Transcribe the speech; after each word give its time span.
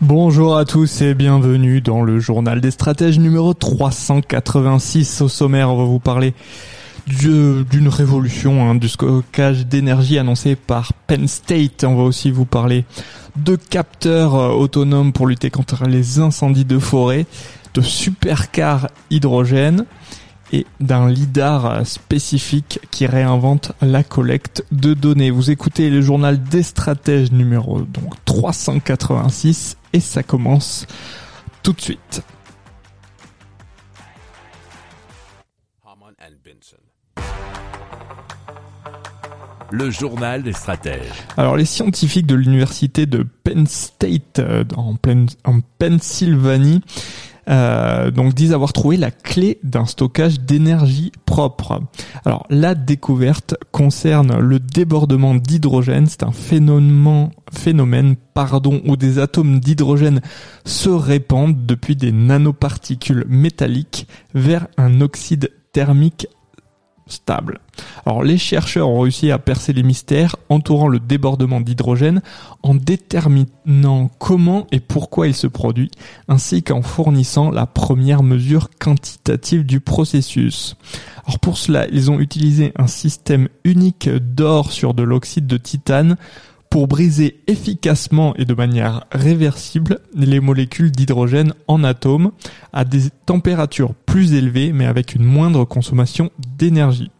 Bonjour 0.00 0.56
à 0.56 0.64
tous 0.64 1.00
et 1.02 1.12
bienvenue 1.14 1.80
dans 1.80 2.02
le 2.02 2.20
journal 2.20 2.60
des 2.60 2.70
stratèges 2.70 3.18
numéro 3.18 3.52
386. 3.52 5.22
Au 5.22 5.28
sommaire, 5.28 5.70
on 5.70 5.76
va 5.76 5.82
vous 5.82 5.98
parler 5.98 6.34
d'une 7.08 7.88
révolution 7.88 8.70
hein, 8.70 8.76
du 8.76 8.88
stockage 8.88 9.66
d'énergie 9.66 10.16
annoncée 10.16 10.54
par 10.54 10.92
Penn 10.92 11.26
State. 11.26 11.82
On 11.82 11.96
va 11.96 12.04
aussi 12.04 12.30
vous 12.30 12.44
parler 12.44 12.84
de 13.34 13.56
capteurs 13.56 14.36
euh, 14.36 14.50
autonomes 14.50 15.12
pour 15.12 15.26
lutter 15.26 15.50
contre 15.50 15.84
les 15.86 16.20
incendies 16.20 16.64
de 16.64 16.78
forêt, 16.78 17.26
de 17.74 17.80
supercars 17.80 18.86
hydrogène 19.10 19.84
et 20.52 20.66
d'un 20.80 21.08
lidar 21.10 21.86
spécifique 21.86 22.80
qui 22.90 23.06
réinvente 23.06 23.72
la 23.82 24.02
collecte 24.02 24.64
de 24.72 24.94
données. 24.94 25.30
Vous 25.30 25.50
écoutez 25.50 25.90
le 25.90 26.00
journal 26.00 26.42
des 26.42 26.62
stratèges 26.62 27.32
numéro 27.32 27.80
donc 27.82 28.14
386 28.24 29.76
et 29.92 30.00
ça 30.00 30.22
commence 30.22 30.86
tout 31.62 31.72
de 31.72 31.80
suite. 31.80 32.22
Le 39.70 39.90
journal 39.90 40.42
des 40.42 40.54
stratèges. 40.54 41.12
Alors 41.36 41.54
les 41.56 41.66
scientifiques 41.66 42.26
de 42.26 42.34
l'université 42.34 43.04
de 43.04 43.22
Penn 43.44 43.66
State 43.66 44.38
euh, 44.38 44.64
en, 44.76 44.94
pleine- 44.94 45.28
en 45.44 45.60
Pennsylvanie 45.78 46.80
euh, 47.48 48.10
donc 48.10 48.34
disent 48.34 48.52
avoir 48.52 48.72
trouvé 48.72 48.96
la 48.96 49.10
clé 49.10 49.58
d'un 49.62 49.86
stockage 49.86 50.40
d'énergie 50.40 51.12
propre. 51.26 51.80
Alors 52.24 52.46
la 52.50 52.74
découverte 52.74 53.54
concerne 53.72 54.38
le 54.38 54.58
débordement 54.58 55.34
d'hydrogène, 55.34 56.06
c'est 56.06 56.22
un 56.22 56.32
phénomène, 56.32 58.16
pardon, 58.34 58.80
où 58.86 58.96
des 58.96 59.18
atomes 59.18 59.60
d'hydrogène 59.60 60.20
se 60.64 60.90
répandent 60.90 61.66
depuis 61.66 61.96
des 61.96 62.12
nanoparticules 62.12 63.24
métalliques 63.28 64.06
vers 64.34 64.66
un 64.76 65.00
oxyde 65.00 65.50
thermique 65.72 66.26
stable. 67.12 67.60
Alors 68.06 68.22
les 68.22 68.38
chercheurs 68.38 68.88
ont 68.88 69.00
réussi 69.00 69.30
à 69.30 69.38
percer 69.38 69.72
les 69.72 69.82
mystères 69.82 70.36
entourant 70.48 70.88
le 70.88 70.98
débordement 70.98 71.60
d'hydrogène 71.60 72.22
en 72.62 72.74
déterminant 72.74 74.10
comment 74.18 74.66
et 74.72 74.80
pourquoi 74.80 75.26
il 75.26 75.34
se 75.34 75.46
produit, 75.46 75.90
ainsi 76.28 76.62
qu'en 76.62 76.82
fournissant 76.82 77.50
la 77.50 77.66
première 77.66 78.22
mesure 78.22 78.70
quantitative 78.78 79.64
du 79.64 79.80
processus. 79.80 80.76
Alors 81.26 81.38
pour 81.40 81.58
cela, 81.58 81.86
ils 81.88 82.10
ont 82.10 82.20
utilisé 82.20 82.72
un 82.76 82.86
système 82.86 83.48
unique 83.64 84.08
d'or 84.08 84.72
sur 84.72 84.94
de 84.94 85.02
l'oxyde 85.02 85.46
de 85.46 85.56
titane 85.56 86.16
pour 86.70 86.88
briser 86.88 87.40
efficacement 87.46 88.34
et 88.36 88.44
de 88.44 88.54
manière 88.54 89.04
réversible 89.12 90.00
les 90.14 90.40
molécules 90.40 90.90
d'hydrogène 90.90 91.54
en 91.66 91.84
atomes 91.84 92.32
à 92.72 92.84
des 92.84 93.10
températures 93.26 93.94
plus 93.94 94.34
élevées 94.34 94.72
mais 94.72 94.86
avec 94.86 95.14
une 95.14 95.24
moindre 95.24 95.64
consommation 95.64 96.30
d'énergie. 96.58 97.10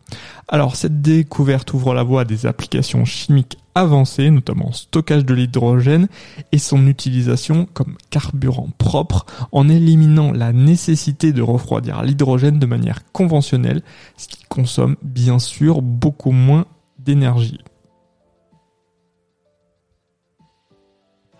Alors 0.48 0.76
cette 0.76 1.02
découverte 1.02 1.74
ouvre 1.74 1.94
la 1.94 2.02
voie 2.02 2.22
à 2.22 2.24
des 2.24 2.46
applications 2.46 3.04
chimiques 3.04 3.58
avancées, 3.74 4.30
notamment 4.30 4.72
stockage 4.72 5.24
de 5.24 5.34
l'hydrogène 5.34 6.08
et 6.52 6.58
son 6.58 6.86
utilisation 6.86 7.68
comme 7.74 7.96
carburant 8.10 8.70
propre 8.78 9.26
en 9.52 9.68
éliminant 9.68 10.32
la 10.32 10.52
nécessité 10.52 11.32
de 11.32 11.42
refroidir 11.42 12.02
l'hydrogène 12.02 12.58
de 12.58 12.66
manière 12.66 13.00
conventionnelle, 13.12 13.82
ce 14.16 14.28
qui 14.28 14.44
consomme 14.48 14.96
bien 15.02 15.38
sûr 15.38 15.82
beaucoup 15.82 16.32
moins 16.32 16.64
d'énergie. 16.98 17.60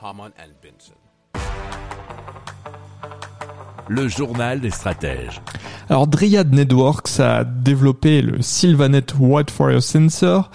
Haman 0.01 0.31
and 0.39 0.53
Benson. 0.63 0.95
Le 3.89 4.07
journal 4.07 4.61
des 4.61 4.71
stratèges. 4.71 5.41
Alors 5.89 6.07
Dryad 6.07 6.53
Networks 6.53 7.19
a 7.19 7.45
développé 7.45 8.23
le 8.23 8.41
Sylvanet 8.41 9.15
Wildfire 9.19 9.83
Sensor 9.83 10.51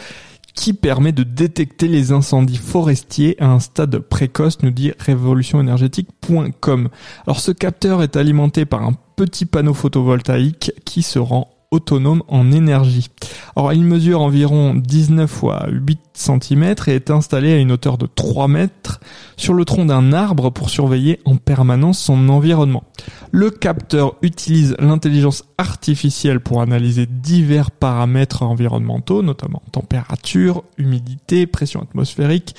qui 0.54 0.74
permet 0.74 1.12
de 1.12 1.24
détecter 1.24 1.88
les 1.88 2.12
incendies 2.12 2.58
forestiers 2.58 3.36
à 3.42 3.48
un 3.48 3.60
stade 3.60 3.98
précoce, 3.98 4.62
nous 4.62 4.70
dit 4.70 4.94
révolutionénergétique.com. 5.00 6.90
Alors 7.26 7.40
ce 7.40 7.52
capteur 7.52 8.04
est 8.04 8.16
alimenté 8.16 8.66
par 8.66 8.84
un 8.84 8.94
petit 9.16 9.46
panneau 9.46 9.74
photovoltaïque 9.74 10.72
qui 10.86 11.02
se 11.02 11.20
rend 11.20 11.50
autonome 11.74 12.24
en 12.28 12.52
énergie. 12.52 13.08
Alors 13.56 13.74
il 13.74 13.84
mesure 13.84 14.22
environ 14.22 14.76
19 14.76 15.30
fois 15.30 15.66
8 15.70 16.00
cm 16.14 16.76
et 16.88 16.92
est 16.92 17.10
installé 17.10 17.52
à 17.52 17.58
une 17.58 17.72
hauteur 17.72 17.98
de 17.98 18.06
3 18.06 18.48
mètres 18.48 19.00
sur 19.36 19.54
le 19.54 19.66
tronc 19.66 19.86
d'un 19.86 20.14
arbre 20.14 20.52
pour 20.52 20.70
surveiller 20.70 21.20
en 21.26 21.36
permanence 21.36 22.00
son 22.00 22.30
environnement. 22.30 22.84
Le 23.32 23.50
capteur 23.50 24.16
utilise 24.22 24.76
l'intelligence 24.80 25.44
artificielle 25.58 26.40
pour 26.40 26.62
analyser 26.62 27.08
divers 27.08 27.72
paramètres 27.72 28.44
environnementaux, 28.44 29.24
notamment 29.24 29.64
température, 29.72 30.64
humidité, 30.78 31.48
pression 31.48 31.82
atmosphérique, 31.82 32.56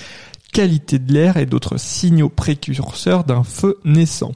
qualité 0.55 1.01
de 1.01 1.13
l'air 1.13 1.37
et 1.37 1.47
d'autres 1.47 1.79
signaux 1.79 2.29
précurseurs 2.29 3.25
d'un 3.25 3.43
feu 3.43 3.77
naissant. 3.85 4.31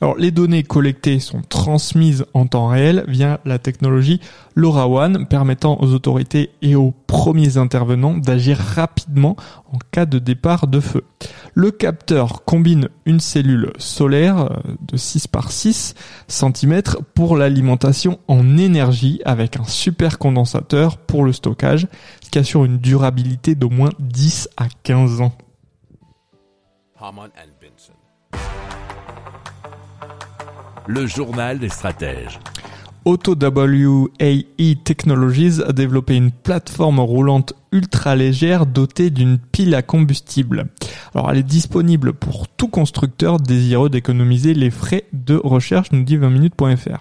Alors, 0.00 0.16
les 0.16 0.32
données 0.32 0.64
collectées 0.64 1.20
sont 1.20 1.42
transmises 1.48 2.26
en 2.34 2.48
temps 2.48 2.66
réel 2.66 3.04
via 3.06 3.38
la 3.44 3.60
technologie 3.60 4.20
LoRaWAN, 4.56 5.26
permettant 5.26 5.78
aux 5.80 5.94
autorités 5.94 6.50
et 6.60 6.74
aux 6.74 6.92
premiers 7.06 7.56
intervenants 7.56 8.18
d'agir 8.18 8.58
rapidement 8.58 9.36
en 9.72 9.78
cas 9.92 10.06
de 10.06 10.18
départ 10.18 10.66
de 10.66 10.80
feu. 10.80 11.04
Le 11.54 11.70
capteur 11.70 12.44
combine 12.44 12.88
une 13.06 13.20
cellule 13.20 13.72
solaire 13.78 14.40
euh, 14.40 14.56
de 14.88 14.96
6 14.96 15.28
par 15.28 15.52
6 15.52 15.94
cm 16.26 16.82
pour 17.14 17.36
l'alimentation 17.36 18.18
en 18.26 18.58
énergie 18.58 19.20
avec 19.24 19.56
un 19.56 19.64
supercondensateur 19.64 20.98
pour 20.98 21.24
le 21.24 21.32
stockage, 21.32 21.86
ce 22.24 22.30
qui 22.30 22.40
assure 22.40 22.64
une 22.64 22.78
durabilité 22.78 23.54
d'au 23.54 23.70
moins 23.70 23.90
10 24.00 24.48
à 24.56 24.66
15 24.82 25.20
ans. 25.20 25.32
Le 30.86 31.06
journal 31.06 31.58
des 31.58 31.68
stratèges. 31.70 32.38
Auto 33.06 33.34
WAE 33.34 34.74
Technologies 34.84 35.62
a 35.66 35.72
développé 35.72 36.16
une 36.16 36.30
plateforme 36.30 37.00
roulante 37.00 37.54
ultra 37.72 38.16
légère 38.16 38.66
dotée 38.66 39.08
d'une 39.08 39.38
pile 39.38 39.74
à 39.74 39.80
combustible. 39.80 40.66
Alors 41.14 41.30
elle 41.30 41.38
est 41.38 41.42
disponible 41.42 42.12
pour 42.12 42.48
tout 42.48 42.68
constructeur 42.68 43.38
désireux 43.38 43.88
d'économiser 43.88 44.52
les 44.52 44.70
frais 44.70 45.04
de 45.14 45.36
recherche, 45.36 45.92
nous 45.92 46.02
dit 46.02 46.18
20minutes.fr. 46.18 46.98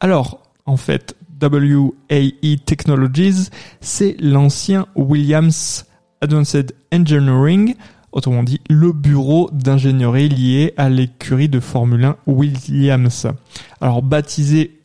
Alors, 0.00 0.42
en 0.66 0.76
fait, 0.76 1.16
WAE 1.40 2.56
Technologies, 2.64 3.50
c'est 3.80 4.16
l'ancien 4.18 4.86
Williams 4.96 5.86
Advanced 6.20 6.74
Engineering, 6.92 7.76
autrement 8.12 8.42
dit 8.42 8.60
le 8.68 8.92
bureau 8.92 9.50
d'ingénierie 9.52 10.28
lié 10.28 10.74
à 10.76 10.88
l'écurie 10.88 11.48
de 11.48 11.60
Formule 11.60 12.04
1 12.04 12.16
Williams. 12.26 13.26
Alors 13.80 14.02
baptisé 14.02 14.80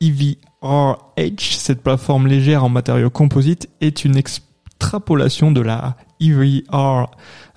EVRH, 0.00 1.56
cette 1.58 1.82
plateforme 1.82 2.26
légère 2.26 2.64
en 2.64 2.68
matériaux 2.68 3.10
composites, 3.10 3.68
est 3.80 4.04
une 4.04 4.16
extrapolation 4.16 5.52
de 5.52 5.60
la 5.60 5.96
EVR 6.20 7.06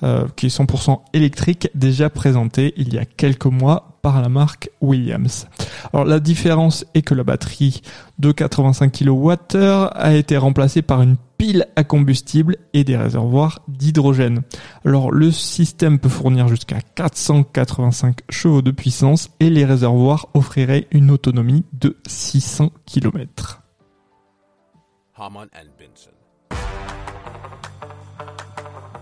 euh, 0.03 0.27
qui 0.35 0.47
est 0.47 0.56
100% 0.56 1.01
électrique 1.13 1.69
déjà 1.74 2.09
présentée 2.09 2.74
il 2.77 2.94
y 2.94 2.97
a 2.97 3.06
quelques 3.06 3.45
mois 3.45 3.97
par 4.01 4.21
la 4.21 4.29
marque 4.29 4.69
Williams. 4.81 5.47
Alors 5.94 6.06
la 6.06 6.19
différence 6.19 6.85
est 6.94 7.01
que 7.01 7.15
la 7.15 7.24
batterie 7.24 7.81
de 8.19 8.31
85 8.31 8.91
kWh 8.91 9.89
a 9.91 10.13
été 10.13 10.38
remplacée 10.38 10.81
par 10.81 11.01
une 11.01 11.15
pile 11.37 11.67
à 11.75 11.83
combustible 11.83 12.57
et 12.73 12.83
des 12.83 12.97
réservoirs 12.97 13.61
d'hydrogène. 13.67 14.41
Alors 14.85 15.11
le 15.11 15.31
système 15.31 15.99
peut 15.99 16.09
fournir 16.09 16.47
jusqu'à 16.47 16.79
485 16.81 18.19
chevaux 18.29 18.61
de 18.61 18.71
puissance 18.71 19.29
et 19.39 19.49
les 19.49 19.65
réservoirs 19.65 20.27
offriraient 20.33 20.87
une 20.91 21.11
autonomie 21.11 21.63
de 21.73 21.97
600 22.07 22.71
km. 22.85 23.61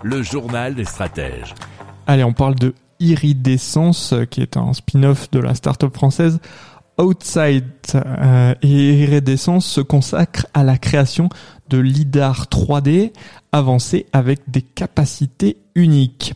Le 0.03 0.21
journal 0.21 0.75
des 0.75 0.85
stratèges. 0.85 1.55
Allez, 2.07 2.23
on 2.23 2.33
parle 2.33 2.55
de 2.55 2.75
Iridescence, 2.99 4.13
qui 4.29 4.41
est 4.41 4.57
un 4.57 4.73
spin-off 4.73 5.29
de 5.31 5.39
la 5.39 5.55
start-up 5.55 5.93
française 5.95 6.39
Outside. 6.97 7.65
Euh, 7.95 8.55
et 8.61 9.03
Iridescence 9.03 9.65
se 9.65 9.81
consacre 9.81 10.47
à 10.53 10.63
la 10.63 10.77
création 10.77 11.29
de 11.69 11.77
lidar 11.77 12.45
3D 12.45 13.11
avancé 13.51 14.05
avec 14.13 14.41
des 14.47 14.61
capacités 14.61 15.57
uniques. 15.75 16.33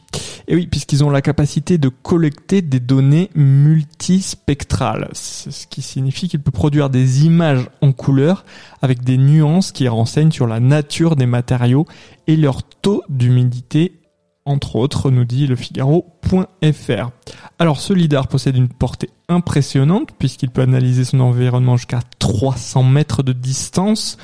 Et 0.47 0.55
oui, 0.55 0.67
puisqu'ils 0.67 1.03
ont 1.03 1.09
la 1.09 1.21
capacité 1.21 1.77
de 1.77 1.89
collecter 1.89 2.61
des 2.61 2.79
données 2.79 3.29
multispectrales, 3.35 5.09
ce 5.13 5.67
qui 5.67 5.81
signifie 5.81 6.29
qu'il 6.29 6.41
peut 6.41 6.51
produire 6.51 6.89
des 6.89 7.25
images 7.25 7.69
en 7.81 7.91
couleur 7.91 8.45
avec 8.81 9.03
des 9.03 9.17
nuances 9.17 9.71
qui 9.71 9.87
renseignent 9.89 10.31
sur 10.31 10.47
la 10.47 10.61
nature 10.61 11.17
des 11.17 11.25
matériaux 11.25 11.85
et 12.27 12.37
leur 12.37 12.63
taux 12.63 13.03
d'humidité 13.09 13.99
entre 14.47 14.77
autres, 14.77 15.11
nous 15.11 15.25
dit 15.25 15.45
le 15.45 15.57
Figaro.fr. 15.57 17.11
Alors 17.59 17.79
ce 17.79 17.93
lidar 17.93 18.27
possède 18.27 18.55
une 18.55 18.69
portée 18.69 19.09
impressionnante 19.29 20.09
puisqu'il 20.17 20.49
peut 20.49 20.61
analyser 20.61 21.03
son 21.03 21.19
environnement 21.19 21.77
jusqu'à 21.77 22.01
300 22.19 22.83
mètres 22.83 23.23
de 23.23 23.33
distance 23.33 24.17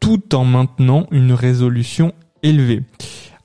tout 0.00 0.34
en 0.34 0.44
maintenant 0.44 1.06
une 1.10 1.32
résolution 1.32 2.12
élevée. 2.42 2.82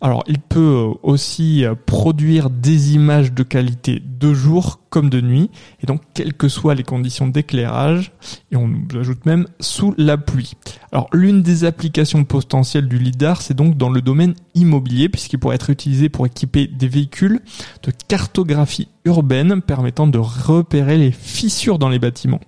Alors, 0.03 0.23
il 0.27 0.39
peut 0.39 0.59
euh, 0.59 0.93
aussi 1.03 1.63
euh, 1.63 1.75
produire 1.85 2.49
des 2.49 2.95
images 2.95 3.33
de 3.33 3.43
qualité 3.43 4.01
de 4.03 4.33
jour 4.33 4.79
comme 4.89 5.11
de 5.11 5.21
nuit, 5.21 5.51
et 5.81 5.85
donc 5.85 6.01
quelles 6.15 6.33
que 6.33 6.49
soient 6.49 6.73
les 6.73 6.83
conditions 6.83 7.27
d'éclairage, 7.27 8.11
et 8.51 8.55
on 8.55 8.67
nous 8.67 8.99
ajoute 8.99 9.27
même 9.27 9.47
sous 9.59 9.93
la 9.99 10.17
pluie. 10.17 10.53
Alors, 10.91 11.07
l'une 11.13 11.43
des 11.43 11.65
applications 11.65 12.23
potentielles 12.23 12.87
du 12.87 12.97
LIDAR, 12.97 13.43
c'est 13.43 13.53
donc 13.53 13.77
dans 13.77 13.91
le 13.91 14.01
domaine 14.01 14.33
immobilier, 14.55 15.07
puisqu'il 15.07 15.37
pourrait 15.37 15.55
être 15.55 15.69
utilisé 15.69 16.09
pour 16.09 16.25
équiper 16.25 16.65
des 16.65 16.87
véhicules 16.87 17.39
de 17.83 17.91
cartographie 18.07 18.87
urbaine 19.05 19.61
permettant 19.61 20.07
de 20.07 20.17
repérer 20.17 20.97
les 20.97 21.11
fissures 21.11 21.77
dans 21.77 21.89
les 21.89 21.99
bâtiments 21.99 22.41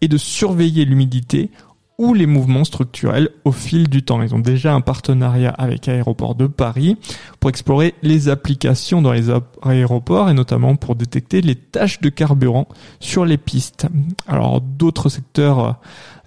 et 0.00 0.08
de 0.08 0.16
surveiller 0.16 0.84
l'humidité 0.84 1.50
ou 1.98 2.12
les 2.12 2.26
mouvements 2.26 2.64
structurels 2.64 3.30
au 3.44 3.52
fil 3.52 3.88
du 3.88 4.02
temps. 4.02 4.22
Ils 4.22 4.34
ont 4.34 4.38
déjà 4.38 4.74
un 4.74 4.80
partenariat 4.80 5.50
avec 5.50 5.88
Aéroport 5.88 6.34
de 6.34 6.46
Paris 6.46 6.96
pour 7.40 7.50
explorer 7.50 7.94
les 8.02 8.28
applications 8.28 9.00
dans 9.00 9.12
les 9.12 9.30
aéroports 9.62 10.28
et 10.28 10.34
notamment 10.34 10.76
pour 10.76 10.94
détecter 10.94 11.40
les 11.40 11.54
taches 11.54 12.00
de 12.00 12.08
carburant 12.10 12.68
sur 13.00 13.24
les 13.24 13.38
pistes. 13.38 13.86
Alors 14.26 14.60
d'autres 14.60 15.08
secteurs 15.08 15.64
euh, 15.64 15.72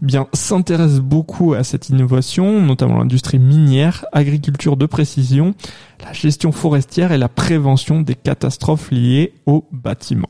bien 0.02 0.28
s'intéressent 0.34 1.02
beaucoup 1.02 1.54
à 1.54 1.64
cette 1.64 1.90
innovation, 1.90 2.62
notamment 2.62 2.98
l'industrie 2.98 3.40
minière, 3.40 4.06
agriculture 4.12 4.78
de 4.78 4.86
précision, 4.86 5.54
la 6.04 6.14
gestion 6.14 6.52
forestière 6.52 7.12
et 7.12 7.18
la 7.18 7.30
prévention 7.30 8.02
des 8.02 8.16
catastrophes 8.16 8.90
liées 8.92 9.34
aux 9.46 9.66
bâtiments. 9.72 10.30